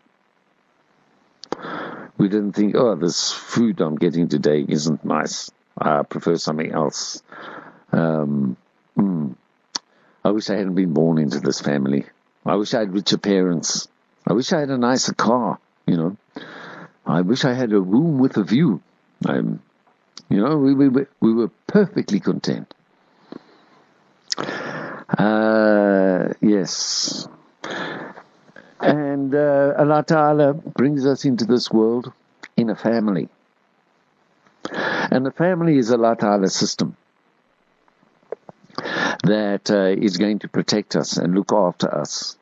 We 2.19 2.29
didn't 2.29 2.53
think, 2.53 2.75
oh, 2.77 2.95
this 2.97 3.33
food 3.33 3.81
I'm 3.81 3.97
getting 3.97 4.29
today 4.29 4.65
isn't 4.69 5.05
nice. 5.05 5.51
I 5.79 6.03
prefer 6.03 6.37
something 6.37 6.71
else. 6.71 7.23
Um, 7.93 8.57
mm, 8.99 9.35
I 10.25 10.31
wish 10.31 10.51
I 10.51 10.57
hadn't 10.57 10.75
been 10.75 10.93
born 10.93 11.19
into 11.19 11.41
this 11.41 11.61
family. 11.61 12.05
I 12.45 12.57
wish 12.57 12.75
I 12.75 12.81
had 12.81 12.93
richer 12.93 13.19
parents. 13.19 13.89
I 14.27 14.35
wish 14.35 14.53
I 14.53 14.61
had 14.61 14.71
a 14.71 14.79
nicer 14.79 15.15
car, 15.15 15.59
you 15.87 15.97
know. 15.97 16.17
I 17.07 17.23
wish 17.23 17.45
I 17.45 17.55
had 17.55 17.73
a 17.73 17.81
room 17.81 18.19
with 18.19 18.37
a 18.37 18.45
view. 18.45 18.83
I'm, 19.25 19.63
you 20.29 20.43
know, 20.43 20.59
we, 20.59 20.75
we, 20.75 21.07
we 21.21 21.33
were 21.33 21.49
perfectly 21.67 22.21
content. 22.21 22.73
Uh, 24.39 26.35
yes. 26.41 27.27
And 28.81 29.35
uh, 29.35 29.75
Allah 29.79 30.05
Ta'ala 30.07 30.55
brings 30.55 31.07
us 31.07 31.25
into 31.25 31.45
this 31.47 31.71
world 31.71 32.13
in 32.57 32.71
a 32.71 32.77
family. 32.77 33.29
And 34.71 35.25
the 35.25 35.33
family 35.33 35.79
is 35.79 35.91
Allah 35.91 36.17
Ta'ala's 36.17 36.55
system 36.55 36.97
that 39.25 39.71
uh, 39.71 39.95
is 40.01 40.17
going 40.17 40.41
to 40.41 40.49
protect 40.49 40.97
us 40.97 41.17
and 41.17 41.35
look 41.35 41.53
after 41.53 41.93
us. 41.93 42.37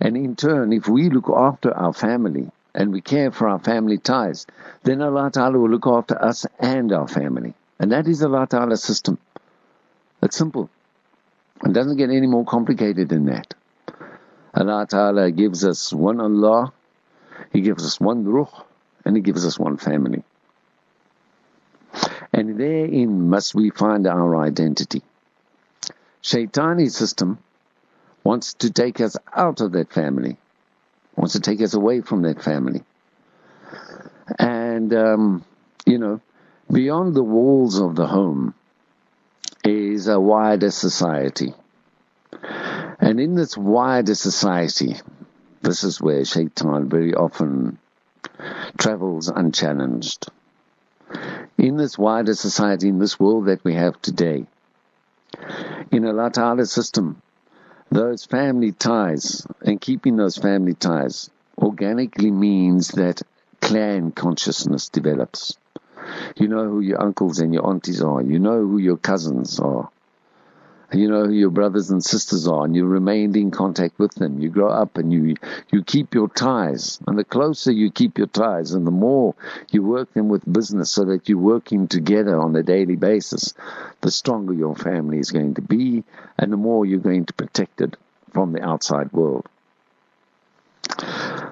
And 0.00 0.16
in 0.16 0.36
turn, 0.36 0.72
if 0.72 0.88
we 0.88 1.08
look 1.08 1.28
after 1.30 1.72
our 1.74 1.92
family 1.92 2.50
and 2.74 2.92
we 2.92 3.00
care 3.00 3.30
for 3.30 3.48
our 3.48 3.58
family 3.58 3.98
ties, 3.98 4.46
then 4.82 5.00
Allah 5.02 5.30
Ta'ala 5.32 5.58
will 5.58 5.70
look 5.70 5.86
after 5.86 6.20
us 6.22 6.46
and 6.58 6.92
our 6.92 7.08
family. 7.08 7.54
And 7.78 7.92
that 7.92 8.06
is 8.06 8.22
Allah 8.22 8.46
Ta'ala's 8.48 8.82
system. 8.82 9.18
It's 10.22 10.36
simple. 10.36 10.68
It 11.64 11.72
doesn't 11.72 11.96
get 11.96 12.10
any 12.10 12.26
more 12.26 12.44
complicated 12.44 13.08
than 13.08 13.26
that. 13.26 13.54
Allah 14.54 14.86
Ta'ala 14.88 15.30
gives 15.30 15.64
us 15.64 15.92
one 15.92 16.20
Allah, 16.20 16.72
He 17.52 17.60
gives 17.60 17.84
us 17.84 18.00
one 18.00 18.24
Ruh, 18.24 18.48
and 19.04 19.16
He 19.16 19.22
gives 19.22 19.46
us 19.46 19.58
one 19.58 19.76
family. 19.76 20.22
And 22.32 22.58
therein 22.58 23.28
must 23.30 23.54
we 23.54 23.70
find 23.70 24.06
our 24.06 24.36
identity. 24.36 25.02
Shaitani 26.22 26.90
system 26.90 27.38
wants 28.24 28.54
to 28.54 28.70
take 28.70 29.00
us 29.00 29.16
out 29.34 29.60
of 29.60 29.72
that 29.72 29.92
family, 29.92 30.36
wants 31.16 31.32
to 31.34 31.40
take 31.40 31.60
us 31.60 31.74
away 31.74 32.00
from 32.00 32.22
that 32.22 32.42
family. 32.42 32.82
And, 34.38 34.92
um, 34.92 35.44
you 35.86 35.98
know, 35.98 36.20
beyond 36.70 37.14
the 37.14 37.22
walls 37.22 37.80
of 37.80 37.96
the 37.96 38.06
home 38.06 38.54
is 39.64 40.08
a 40.08 40.20
wider 40.20 40.70
society. 40.70 41.54
And 43.00 43.20
in 43.20 43.34
this 43.34 43.56
wider 43.56 44.14
society, 44.14 44.96
this 45.62 45.84
is 45.84 46.00
where 46.00 46.24
shaitan 46.24 46.88
very 46.88 47.14
often 47.14 47.78
travels 48.76 49.28
unchallenged. 49.28 50.26
In 51.56 51.76
this 51.76 51.96
wider 51.98 52.34
society, 52.34 52.88
in 52.88 52.98
this 52.98 53.18
world 53.18 53.46
that 53.46 53.64
we 53.64 53.74
have 53.74 54.00
today, 54.02 54.46
in 55.90 56.04
Allah 56.04 56.30
Ta'ala's 56.30 56.72
system, 56.72 57.22
those 57.90 58.24
family 58.24 58.72
ties 58.72 59.46
and 59.62 59.80
keeping 59.80 60.16
those 60.16 60.36
family 60.36 60.74
ties 60.74 61.30
organically 61.56 62.30
means 62.30 62.88
that 62.92 63.22
clan 63.60 64.12
consciousness 64.12 64.88
develops. 64.88 65.56
You 66.36 66.48
know 66.48 66.64
who 66.68 66.80
your 66.80 67.00
uncles 67.00 67.38
and 67.38 67.52
your 67.52 67.66
aunties 67.66 68.02
are. 68.02 68.22
You 68.22 68.38
know 68.38 68.60
who 68.60 68.78
your 68.78 68.96
cousins 68.96 69.58
are 69.58 69.90
you 70.92 71.08
know 71.08 71.26
who 71.26 71.32
your 71.32 71.50
brothers 71.50 71.90
and 71.90 72.02
sisters 72.02 72.48
are, 72.48 72.64
and 72.64 72.74
you 72.74 72.86
remained 72.86 73.36
in 73.36 73.50
contact 73.50 73.98
with 73.98 74.14
them. 74.14 74.40
You 74.40 74.48
grow 74.48 74.70
up 74.70 74.96
and 74.96 75.12
you 75.12 75.36
you 75.70 75.84
keep 75.84 76.14
your 76.14 76.28
ties, 76.28 76.98
and 77.06 77.18
the 77.18 77.24
closer 77.24 77.70
you 77.70 77.90
keep 77.90 78.16
your 78.16 78.26
ties, 78.26 78.72
and 78.72 78.86
the 78.86 78.90
more 78.90 79.34
you 79.70 79.82
work 79.82 80.12
them 80.14 80.28
with 80.28 80.50
business, 80.50 80.90
so 80.90 81.04
that 81.04 81.28
you're 81.28 81.38
working 81.38 81.88
together 81.88 82.40
on 82.40 82.56
a 82.56 82.62
daily 82.62 82.96
basis, 82.96 83.52
the 84.00 84.10
stronger 84.10 84.54
your 84.54 84.74
family 84.74 85.18
is 85.18 85.30
going 85.30 85.54
to 85.54 85.62
be, 85.62 86.04
and 86.38 86.52
the 86.52 86.56
more 86.56 86.86
you're 86.86 87.00
going 87.00 87.26
to 87.26 87.34
protect 87.34 87.80
it 87.82 87.96
from 88.32 88.52
the 88.52 88.62
outside 88.62 89.12
world. 89.12 89.46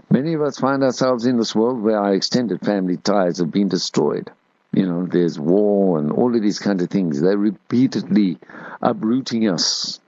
Many 0.08 0.32
of 0.32 0.40
us 0.40 0.58
find 0.58 0.82
ourselves 0.82 1.26
in 1.26 1.36
this 1.36 1.54
world 1.54 1.82
where 1.82 1.98
our 1.98 2.14
extended 2.14 2.60
family 2.60 2.96
ties 2.96 3.38
have 3.38 3.50
been 3.50 3.68
destroyed 3.68 4.30
You 4.76 4.86
know, 4.86 5.06
there's 5.06 5.38
war 5.38 5.98
and 5.98 6.12
all 6.12 6.36
of 6.36 6.42
these 6.42 6.58
kind 6.58 6.82
of 6.82 6.90
things. 6.90 7.18
They're 7.18 7.38
repeatedly 7.38 8.36
uprooting 8.82 9.48
us, 9.48 10.00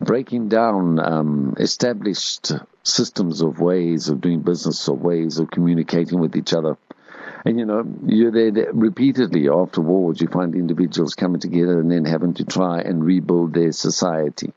breaking 0.00 0.48
down 0.48 0.98
um, 0.98 1.54
established 1.60 2.50
systems 2.82 3.40
of 3.40 3.60
ways 3.60 4.08
of 4.08 4.20
doing 4.20 4.40
business 4.40 4.88
or 4.88 4.96
ways 4.96 5.38
of 5.38 5.52
communicating 5.52 6.18
with 6.18 6.34
each 6.34 6.52
other. 6.52 6.76
And 7.44 7.56
you 7.56 7.66
know, 7.66 7.84
you're 8.04 8.32
there 8.32 8.72
repeatedly 8.72 9.48
after 9.48 9.80
wars, 9.80 10.20
you 10.20 10.26
find 10.26 10.56
individuals 10.56 11.14
coming 11.14 11.40
together 11.40 11.78
and 11.78 11.88
then 11.88 12.04
having 12.04 12.34
to 12.34 12.44
try 12.44 12.80
and 12.80 13.04
rebuild 13.04 13.54
their 13.54 13.70
society. 13.70 14.52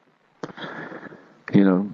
You 1.54 1.64
know, 1.64 1.94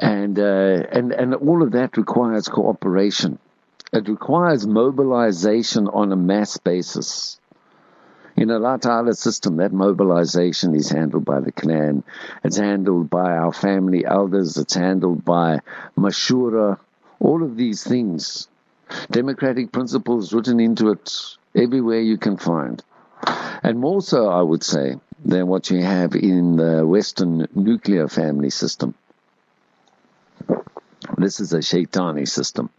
and 0.00 0.36
uh, 0.36 0.82
and 0.90 1.12
and 1.12 1.34
all 1.36 1.62
of 1.62 1.72
that 1.72 1.96
requires 1.96 2.48
cooperation. 2.48 3.38
It 3.92 4.08
requires 4.08 4.66
mobilization 4.66 5.88
on 5.88 6.12
a 6.12 6.16
mass 6.16 6.58
basis. 6.58 7.40
In 8.36 8.50
Allah 8.50 8.78
Ta'ala 8.78 9.14
system, 9.14 9.56
that 9.56 9.72
mobilization 9.72 10.74
is 10.74 10.90
handled 10.90 11.24
by 11.24 11.40
the 11.40 11.52
clan. 11.52 12.04
It's 12.44 12.58
handled 12.58 13.08
by 13.08 13.32
our 13.32 13.52
family 13.52 14.04
elders. 14.04 14.56
It's 14.58 14.74
handled 14.74 15.24
by 15.24 15.60
Mashura. 15.96 16.78
All 17.18 17.42
of 17.42 17.56
these 17.56 17.82
things. 17.82 18.46
Democratic 19.10 19.72
principles 19.72 20.32
written 20.32 20.60
into 20.60 20.90
it 20.90 21.36
everywhere 21.54 22.00
you 22.00 22.18
can 22.18 22.36
find. 22.36 22.82
And 23.62 23.80
more 23.80 24.02
so, 24.02 24.28
I 24.28 24.42
would 24.42 24.62
say, 24.62 24.96
than 25.24 25.48
what 25.48 25.70
you 25.70 25.82
have 25.82 26.14
in 26.14 26.56
the 26.56 26.86
Western 26.86 27.48
nuclear 27.54 28.06
family 28.06 28.50
system. 28.50 28.94
This 31.16 31.40
is 31.40 31.52
a 31.54 31.58
shaitani 31.58 32.28
system. 32.28 32.70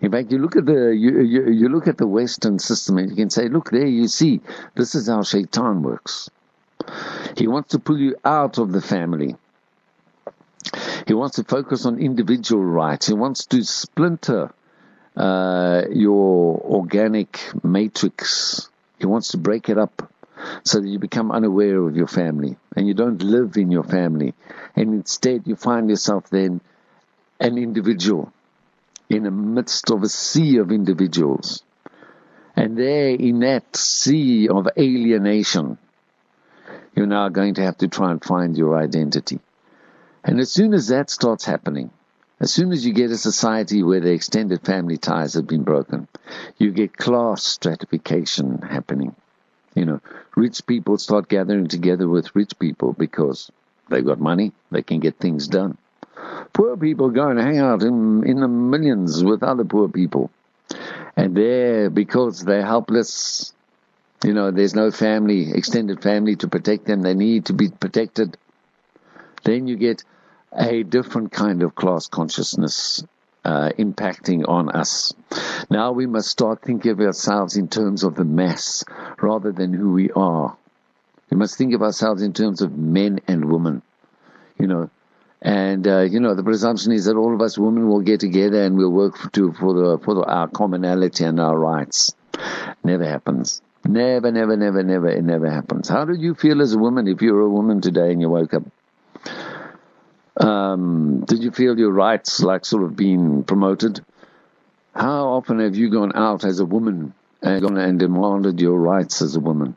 In 0.00 0.12
fact, 0.12 0.30
you 0.30 0.38
look 0.38 0.56
at 0.56 0.64
the 0.64 0.94
you, 0.96 1.20
you, 1.20 1.50
you 1.50 1.68
look 1.68 1.88
at 1.88 1.98
the 1.98 2.06
Western 2.06 2.58
system 2.58 2.98
and 2.98 3.10
you 3.10 3.16
can 3.16 3.30
say, 3.30 3.48
look 3.48 3.70
there, 3.70 3.86
you 3.86 4.06
see, 4.06 4.40
this 4.74 4.94
is 4.94 5.08
how 5.08 5.22
Shaitan 5.22 5.82
works. 5.82 6.30
He 7.36 7.48
wants 7.48 7.70
to 7.70 7.78
pull 7.78 7.98
you 7.98 8.16
out 8.24 8.58
of 8.58 8.72
the 8.72 8.80
family. 8.80 9.36
He 11.06 11.14
wants 11.14 11.36
to 11.36 11.44
focus 11.44 11.84
on 11.86 11.98
individual 11.98 12.62
rights. 12.62 13.06
He 13.08 13.14
wants 13.14 13.46
to 13.46 13.64
splinter 13.64 14.52
uh, 15.16 15.82
your 15.90 16.60
organic 16.60 17.40
matrix. 17.64 18.70
He 18.98 19.06
wants 19.06 19.28
to 19.32 19.38
break 19.38 19.68
it 19.68 19.78
up 19.78 20.12
so 20.62 20.80
that 20.80 20.88
you 20.88 20.98
become 20.98 21.32
unaware 21.32 21.80
of 21.80 21.96
your 21.96 22.06
family 22.06 22.56
and 22.76 22.86
you 22.86 22.94
don't 22.94 23.22
live 23.22 23.56
in 23.56 23.72
your 23.72 23.82
family. 23.82 24.34
And 24.76 24.94
instead, 24.94 25.46
you 25.46 25.56
find 25.56 25.90
yourself 25.90 26.30
then 26.30 26.60
an 27.40 27.58
individual 27.58 28.32
in 29.08 29.22
the 29.22 29.30
midst 29.30 29.90
of 29.90 30.02
a 30.02 30.08
sea 30.08 30.58
of 30.58 30.70
individuals. 30.70 31.62
And 32.56 32.76
there 32.76 33.10
in 33.10 33.40
that 33.40 33.76
sea 33.76 34.48
of 34.48 34.68
alienation, 34.76 35.78
you're 36.94 37.06
now 37.06 37.28
going 37.28 37.54
to 37.54 37.62
have 37.62 37.78
to 37.78 37.88
try 37.88 38.10
and 38.10 38.22
find 38.22 38.56
your 38.56 38.76
identity. 38.76 39.38
And 40.24 40.40
as 40.40 40.50
soon 40.50 40.74
as 40.74 40.88
that 40.88 41.10
starts 41.10 41.44
happening, 41.44 41.90
as 42.40 42.52
soon 42.52 42.72
as 42.72 42.84
you 42.84 42.92
get 42.92 43.10
a 43.10 43.16
society 43.16 43.82
where 43.82 44.00
the 44.00 44.12
extended 44.12 44.62
family 44.62 44.96
ties 44.96 45.34
have 45.34 45.46
been 45.46 45.64
broken, 45.64 46.08
you 46.56 46.70
get 46.70 46.96
class 46.96 47.44
stratification 47.44 48.62
happening. 48.62 49.14
You 49.74 49.84
know, 49.84 50.00
rich 50.36 50.66
people 50.66 50.98
start 50.98 51.28
gathering 51.28 51.68
together 51.68 52.08
with 52.08 52.34
rich 52.34 52.58
people 52.58 52.92
because 52.92 53.50
they've 53.88 54.04
got 54.04 54.20
money, 54.20 54.52
they 54.70 54.82
can 54.82 55.00
get 55.00 55.18
things 55.18 55.48
done. 55.48 55.78
Poor 56.52 56.76
people 56.76 57.10
go 57.10 57.28
and 57.28 57.38
hang 57.38 57.58
out 57.58 57.82
in, 57.82 58.24
in 58.26 58.40
the 58.40 58.48
millions 58.48 59.22
with 59.22 59.42
other 59.42 59.64
poor 59.64 59.88
people. 59.88 60.30
And 61.16 61.36
there, 61.36 61.90
because 61.90 62.44
they're 62.44 62.64
helpless, 62.64 63.52
you 64.24 64.32
know, 64.32 64.50
there's 64.50 64.74
no 64.74 64.90
family, 64.90 65.52
extended 65.52 66.02
family 66.02 66.36
to 66.36 66.48
protect 66.48 66.86
them, 66.86 67.02
they 67.02 67.14
need 67.14 67.46
to 67.46 67.52
be 67.52 67.68
protected. 67.68 68.36
Then 69.44 69.66
you 69.66 69.76
get 69.76 70.04
a 70.52 70.82
different 70.82 71.32
kind 71.32 71.62
of 71.62 71.74
class 71.74 72.08
consciousness 72.08 73.04
uh, 73.44 73.70
impacting 73.78 74.48
on 74.48 74.68
us. 74.68 75.14
Now 75.70 75.92
we 75.92 76.06
must 76.06 76.28
start 76.28 76.62
thinking 76.62 76.92
of 76.92 77.00
ourselves 77.00 77.56
in 77.56 77.68
terms 77.68 78.02
of 78.02 78.14
the 78.14 78.24
mass 78.24 78.84
rather 79.20 79.52
than 79.52 79.72
who 79.72 79.92
we 79.92 80.10
are. 80.10 80.56
We 81.30 81.36
must 81.36 81.56
think 81.56 81.74
of 81.74 81.82
ourselves 81.82 82.22
in 82.22 82.32
terms 82.32 82.62
of 82.62 82.76
men 82.76 83.20
and 83.28 83.50
women. 83.50 83.82
You 84.58 84.66
know, 84.66 84.90
and 85.40 85.86
uh, 85.86 86.00
you 86.00 86.20
know, 86.20 86.34
the 86.34 86.42
presumption 86.42 86.92
is 86.92 87.04
that 87.04 87.16
all 87.16 87.34
of 87.34 87.40
us 87.40 87.56
women 87.56 87.88
will 87.88 88.00
get 88.00 88.20
together 88.20 88.64
and 88.64 88.76
we'll 88.76 88.90
work 88.90 89.16
for, 89.16 89.30
to, 89.30 89.52
for 89.52 89.72
the 89.72 89.98
for 90.04 90.14
the, 90.14 90.22
our 90.22 90.48
commonality 90.48 91.24
and 91.24 91.38
our 91.40 91.56
rights. 91.56 92.14
Never 92.82 93.04
happens. 93.04 93.62
Never, 93.84 94.32
never, 94.32 94.56
never, 94.56 94.82
never. 94.82 95.08
It 95.08 95.22
never 95.22 95.50
happens. 95.50 95.88
How 95.88 96.04
do 96.04 96.14
you 96.14 96.34
feel 96.34 96.60
as 96.60 96.74
a 96.74 96.78
woman 96.78 97.06
if 97.06 97.22
you're 97.22 97.40
a 97.40 97.48
woman 97.48 97.80
today 97.80 98.10
and 98.12 98.20
you 98.20 98.28
woke 98.28 98.54
up? 98.54 98.64
Um, 100.40 101.24
did 101.26 101.42
you 101.42 101.50
feel 101.50 101.78
your 101.78 101.92
rights 101.92 102.40
like 102.40 102.64
sort 102.64 102.84
of 102.84 102.96
being 102.96 103.44
promoted? 103.44 104.04
How 104.94 105.28
often 105.28 105.60
have 105.60 105.76
you 105.76 105.90
gone 105.90 106.12
out 106.14 106.44
as 106.44 106.60
a 106.60 106.64
woman 106.64 107.14
and 107.42 107.62
gone 107.62 107.78
and 107.78 107.98
demanded 107.98 108.60
your 108.60 108.78
rights 108.78 109.22
as 109.22 109.36
a 109.36 109.40
woman? 109.40 109.76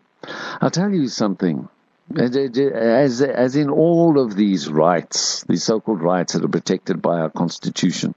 I'll 0.60 0.72
tell 0.72 0.92
you 0.92 1.08
something. 1.08 1.68
As, 2.18 3.22
as 3.22 3.56
in 3.56 3.70
all 3.70 4.20
of 4.20 4.36
these 4.36 4.70
rights, 4.70 5.44
these 5.48 5.64
so-called 5.64 6.02
rights 6.02 6.34
that 6.34 6.44
are 6.44 6.50
protected 6.50 7.02
by 7.02 7.20
our 7.20 7.30
constitution, 7.30 8.16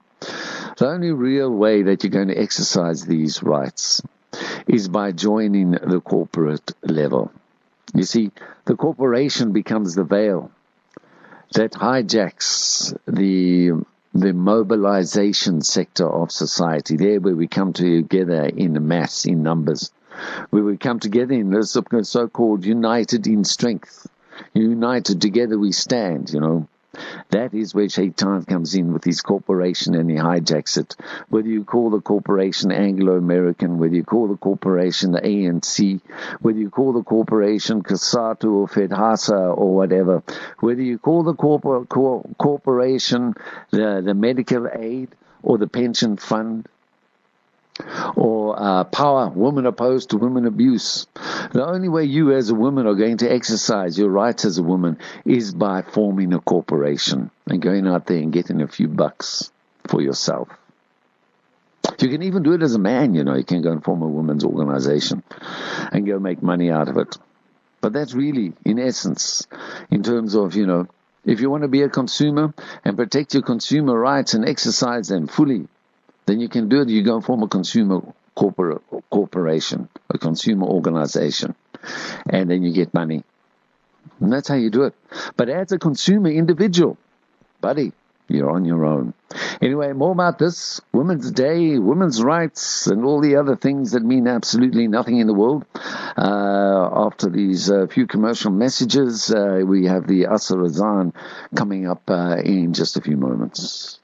the 0.77 0.87
only 0.87 1.11
real 1.11 1.49
way 1.49 1.83
that 1.83 2.03
you're 2.03 2.11
going 2.11 2.27
to 2.29 2.37
exercise 2.37 3.05
these 3.05 3.41
rights 3.43 4.01
is 4.67 4.87
by 4.89 5.11
joining 5.11 5.71
the 5.71 6.01
corporate 6.01 6.71
level. 6.83 7.31
You 7.93 8.03
see, 8.03 8.31
the 8.65 8.75
corporation 8.75 9.53
becomes 9.53 9.95
the 9.95 10.03
veil 10.03 10.51
that 11.53 11.71
hijacks 11.71 12.97
the 13.07 13.85
the 14.13 14.33
mobilization 14.33 15.61
sector 15.61 16.07
of 16.09 16.31
society, 16.31 16.95
there 16.95 17.19
where 17.19 17.35
we 17.35 17.47
come 17.47 17.73
together 17.73 18.45
in 18.45 18.87
mass, 18.87 19.25
in 19.25 19.43
numbers 19.43 19.91
we 20.51 20.77
come 20.77 20.99
together 20.99 21.33
in 21.33 21.49
this 21.49 21.77
so-called 22.03 22.65
united 22.65 23.27
in 23.27 23.43
strength. 23.43 24.07
United 24.53 25.21
together 25.21 25.57
we 25.57 25.71
stand, 25.71 26.31
you 26.31 26.39
know. 26.39 26.67
That 27.29 27.53
is 27.53 27.75
where 27.75 27.89
Shaitan 27.89 28.45
comes 28.45 28.73
in 28.75 28.93
with 28.93 29.03
his 29.03 29.21
corporation 29.21 29.95
and 29.95 30.09
he 30.09 30.15
hijacks 30.15 30.77
it. 30.77 30.95
Whether 31.29 31.49
you 31.49 31.63
call 31.65 31.89
the 31.89 31.99
corporation 31.99 32.71
Anglo-American, 32.71 33.77
whether 33.77 33.95
you 33.95 34.03
call 34.03 34.27
the 34.27 34.37
corporation 34.37 35.11
the 35.11 35.21
ANC, 35.21 35.99
whether 36.41 36.57
you 36.57 36.69
call 36.69 36.93
the 36.93 37.03
corporation 37.03 37.83
COSATU 37.83 38.51
or 38.53 38.67
FEDHASA 38.67 39.57
or 39.57 39.75
whatever, 39.75 40.23
whether 40.59 40.81
you 40.81 40.97
call 40.97 41.23
the 41.23 41.33
corpor- 41.33 41.87
cor- 41.89 42.25
corporation 42.37 43.33
the, 43.71 44.01
the 44.03 44.13
medical 44.13 44.67
aid 44.71 45.09
or 45.43 45.57
the 45.57 45.67
pension 45.67 46.17
fund, 46.17 46.67
or 48.15 48.55
uh, 48.57 48.83
POWA, 48.85 49.29
women 49.35 49.65
opposed 49.65 50.11
to 50.11 50.17
women 50.17 50.45
abuse. 50.45 51.07
The 51.51 51.65
only 51.65 51.89
way 51.89 52.05
you 52.05 52.31
as 52.31 52.49
a 52.49 52.55
woman 52.55 52.87
are 52.87 52.95
going 52.95 53.17
to 53.17 53.31
exercise 53.31 53.97
your 53.97 54.09
rights 54.09 54.45
as 54.45 54.57
a 54.57 54.63
woman 54.63 54.97
is 55.25 55.53
by 55.53 55.81
forming 55.81 56.33
a 56.33 56.39
corporation 56.39 57.31
and 57.47 57.61
going 57.61 57.87
out 57.87 58.07
there 58.07 58.17
and 58.17 58.31
getting 58.31 58.61
a 58.61 58.67
few 58.67 58.87
bucks 58.87 59.51
for 59.87 60.01
yourself. 60.01 60.49
You 61.99 62.09
can 62.09 62.23
even 62.23 62.43
do 62.43 62.53
it 62.53 62.63
as 62.63 62.75
a 62.75 62.79
man, 62.79 63.13
you 63.13 63.23
know, 63.23 63.35
you 63.35 63.43
can 63.43 63.61
go 63.61 63.71
and 63.71 63.83
form 63.83 64.01
a 64.01 64.07
women's 64.07 64.43
organization 64.43 65.23
and 65.91 66.05
go 66.05 66.19
make 66.19 66.41
money 66.41 66.71
out 66.71 66.89
of 66.89 66.97
it. 66.97 67.17
But 67.81 67.93
that's 67.93 68.13
really, 68.13 68.53
in 68.65 68.79
essence, 68.79 69.47
in 69.91 70.01
terms 70.01 70.35
of, 70.35 70.55
you 70.55 70.65
know, 70.65 70.87
if 71.25 71.41
you 71.41 71.49
want 71.49 71.63
to 71.63 71.67
be 71.67 71.83
a 71.83 71.89
consumer 71.89 72.53
and 72.83 72.97
protect 72.97 73.33
your 73.33 73.43
consumer 73.43 73.97
rights 73.97 74.33
and 74.33 74.47
exercise 74.47 75.07
them 75.07 75.27
fully, 75.27 75.67
then 76.25 76.39
you 76.39 76.49
can 76.49 76.69
do 76.69 76.81
it. 76.81 76.89
You 76.89 77.03
go 77.03 77.15
and 77.15 77.25
form 77.25 77.43
a 77.43 77.47
consumer 77.47 78.01
corporate 78.35 78.81
corporation, 79.09 79.89
a 80.09 80.17
consumer 80.17 80.67
organization, 80.67 81.55
and 82.29 82.49
then 82.49 82.63
you 82.63 82.73
get 82.73 82.93
money. 82.93 83.23
And 84.19 84.31
that's 84.31 84.47
how 84.47 84.55
you 84.55 84.69
do 84.69 84.83
it. 84.83 84.93
But 85.35 85.49
as 85.49 85.71
a 85.71 85.79
consumer 85.79 86.29
individual, 86.29 86.97
buddy, 87.61 87.91
you're 88.27 88.49
on 88.49 88.65
your 88.65 88.85
own. 88.85 89.13
Anyway, 89.61 89.91
more 89.93 90.11
about 90.11 90.39
this 90.39 90.81
Women's 90.91 91.31
Day, 91.31 91.77
women's 91.77 92.21
rights, 92.23 92.87
and 92.87 93.05
all 93.05 93.21
the 93.21 93.35
other 93.35 93.55
things 93.55 93.91
that 93.91 94.03
mean 94.03 94.27
absolutely 94.27 94.87
nothing 94.87 95.17
in 95.17 95.27
the 95.27 95.33
world. 95.33 95.65
Uh, 96.17 97.05
after 97.05 97.29
these 97.29 97.69
uh, 97.69 97.87
few 97.87 98.07
commercial 98.07 98.51
messages, 98.51 99.31
uh, 99.31 99.61
we 99.65 99.85
have 99.85 100.07
the 100.07 100.23
Asr 100.23 100.65
Azan 100.65 101.13
coming 101.55 101.87
up 101.87 102.09
uh, 102.09 102.37
in 102.37 102.73
just 102.73 102.97
a 102.97 103.01
few 103.01 103.17
moments. 103.17 103.99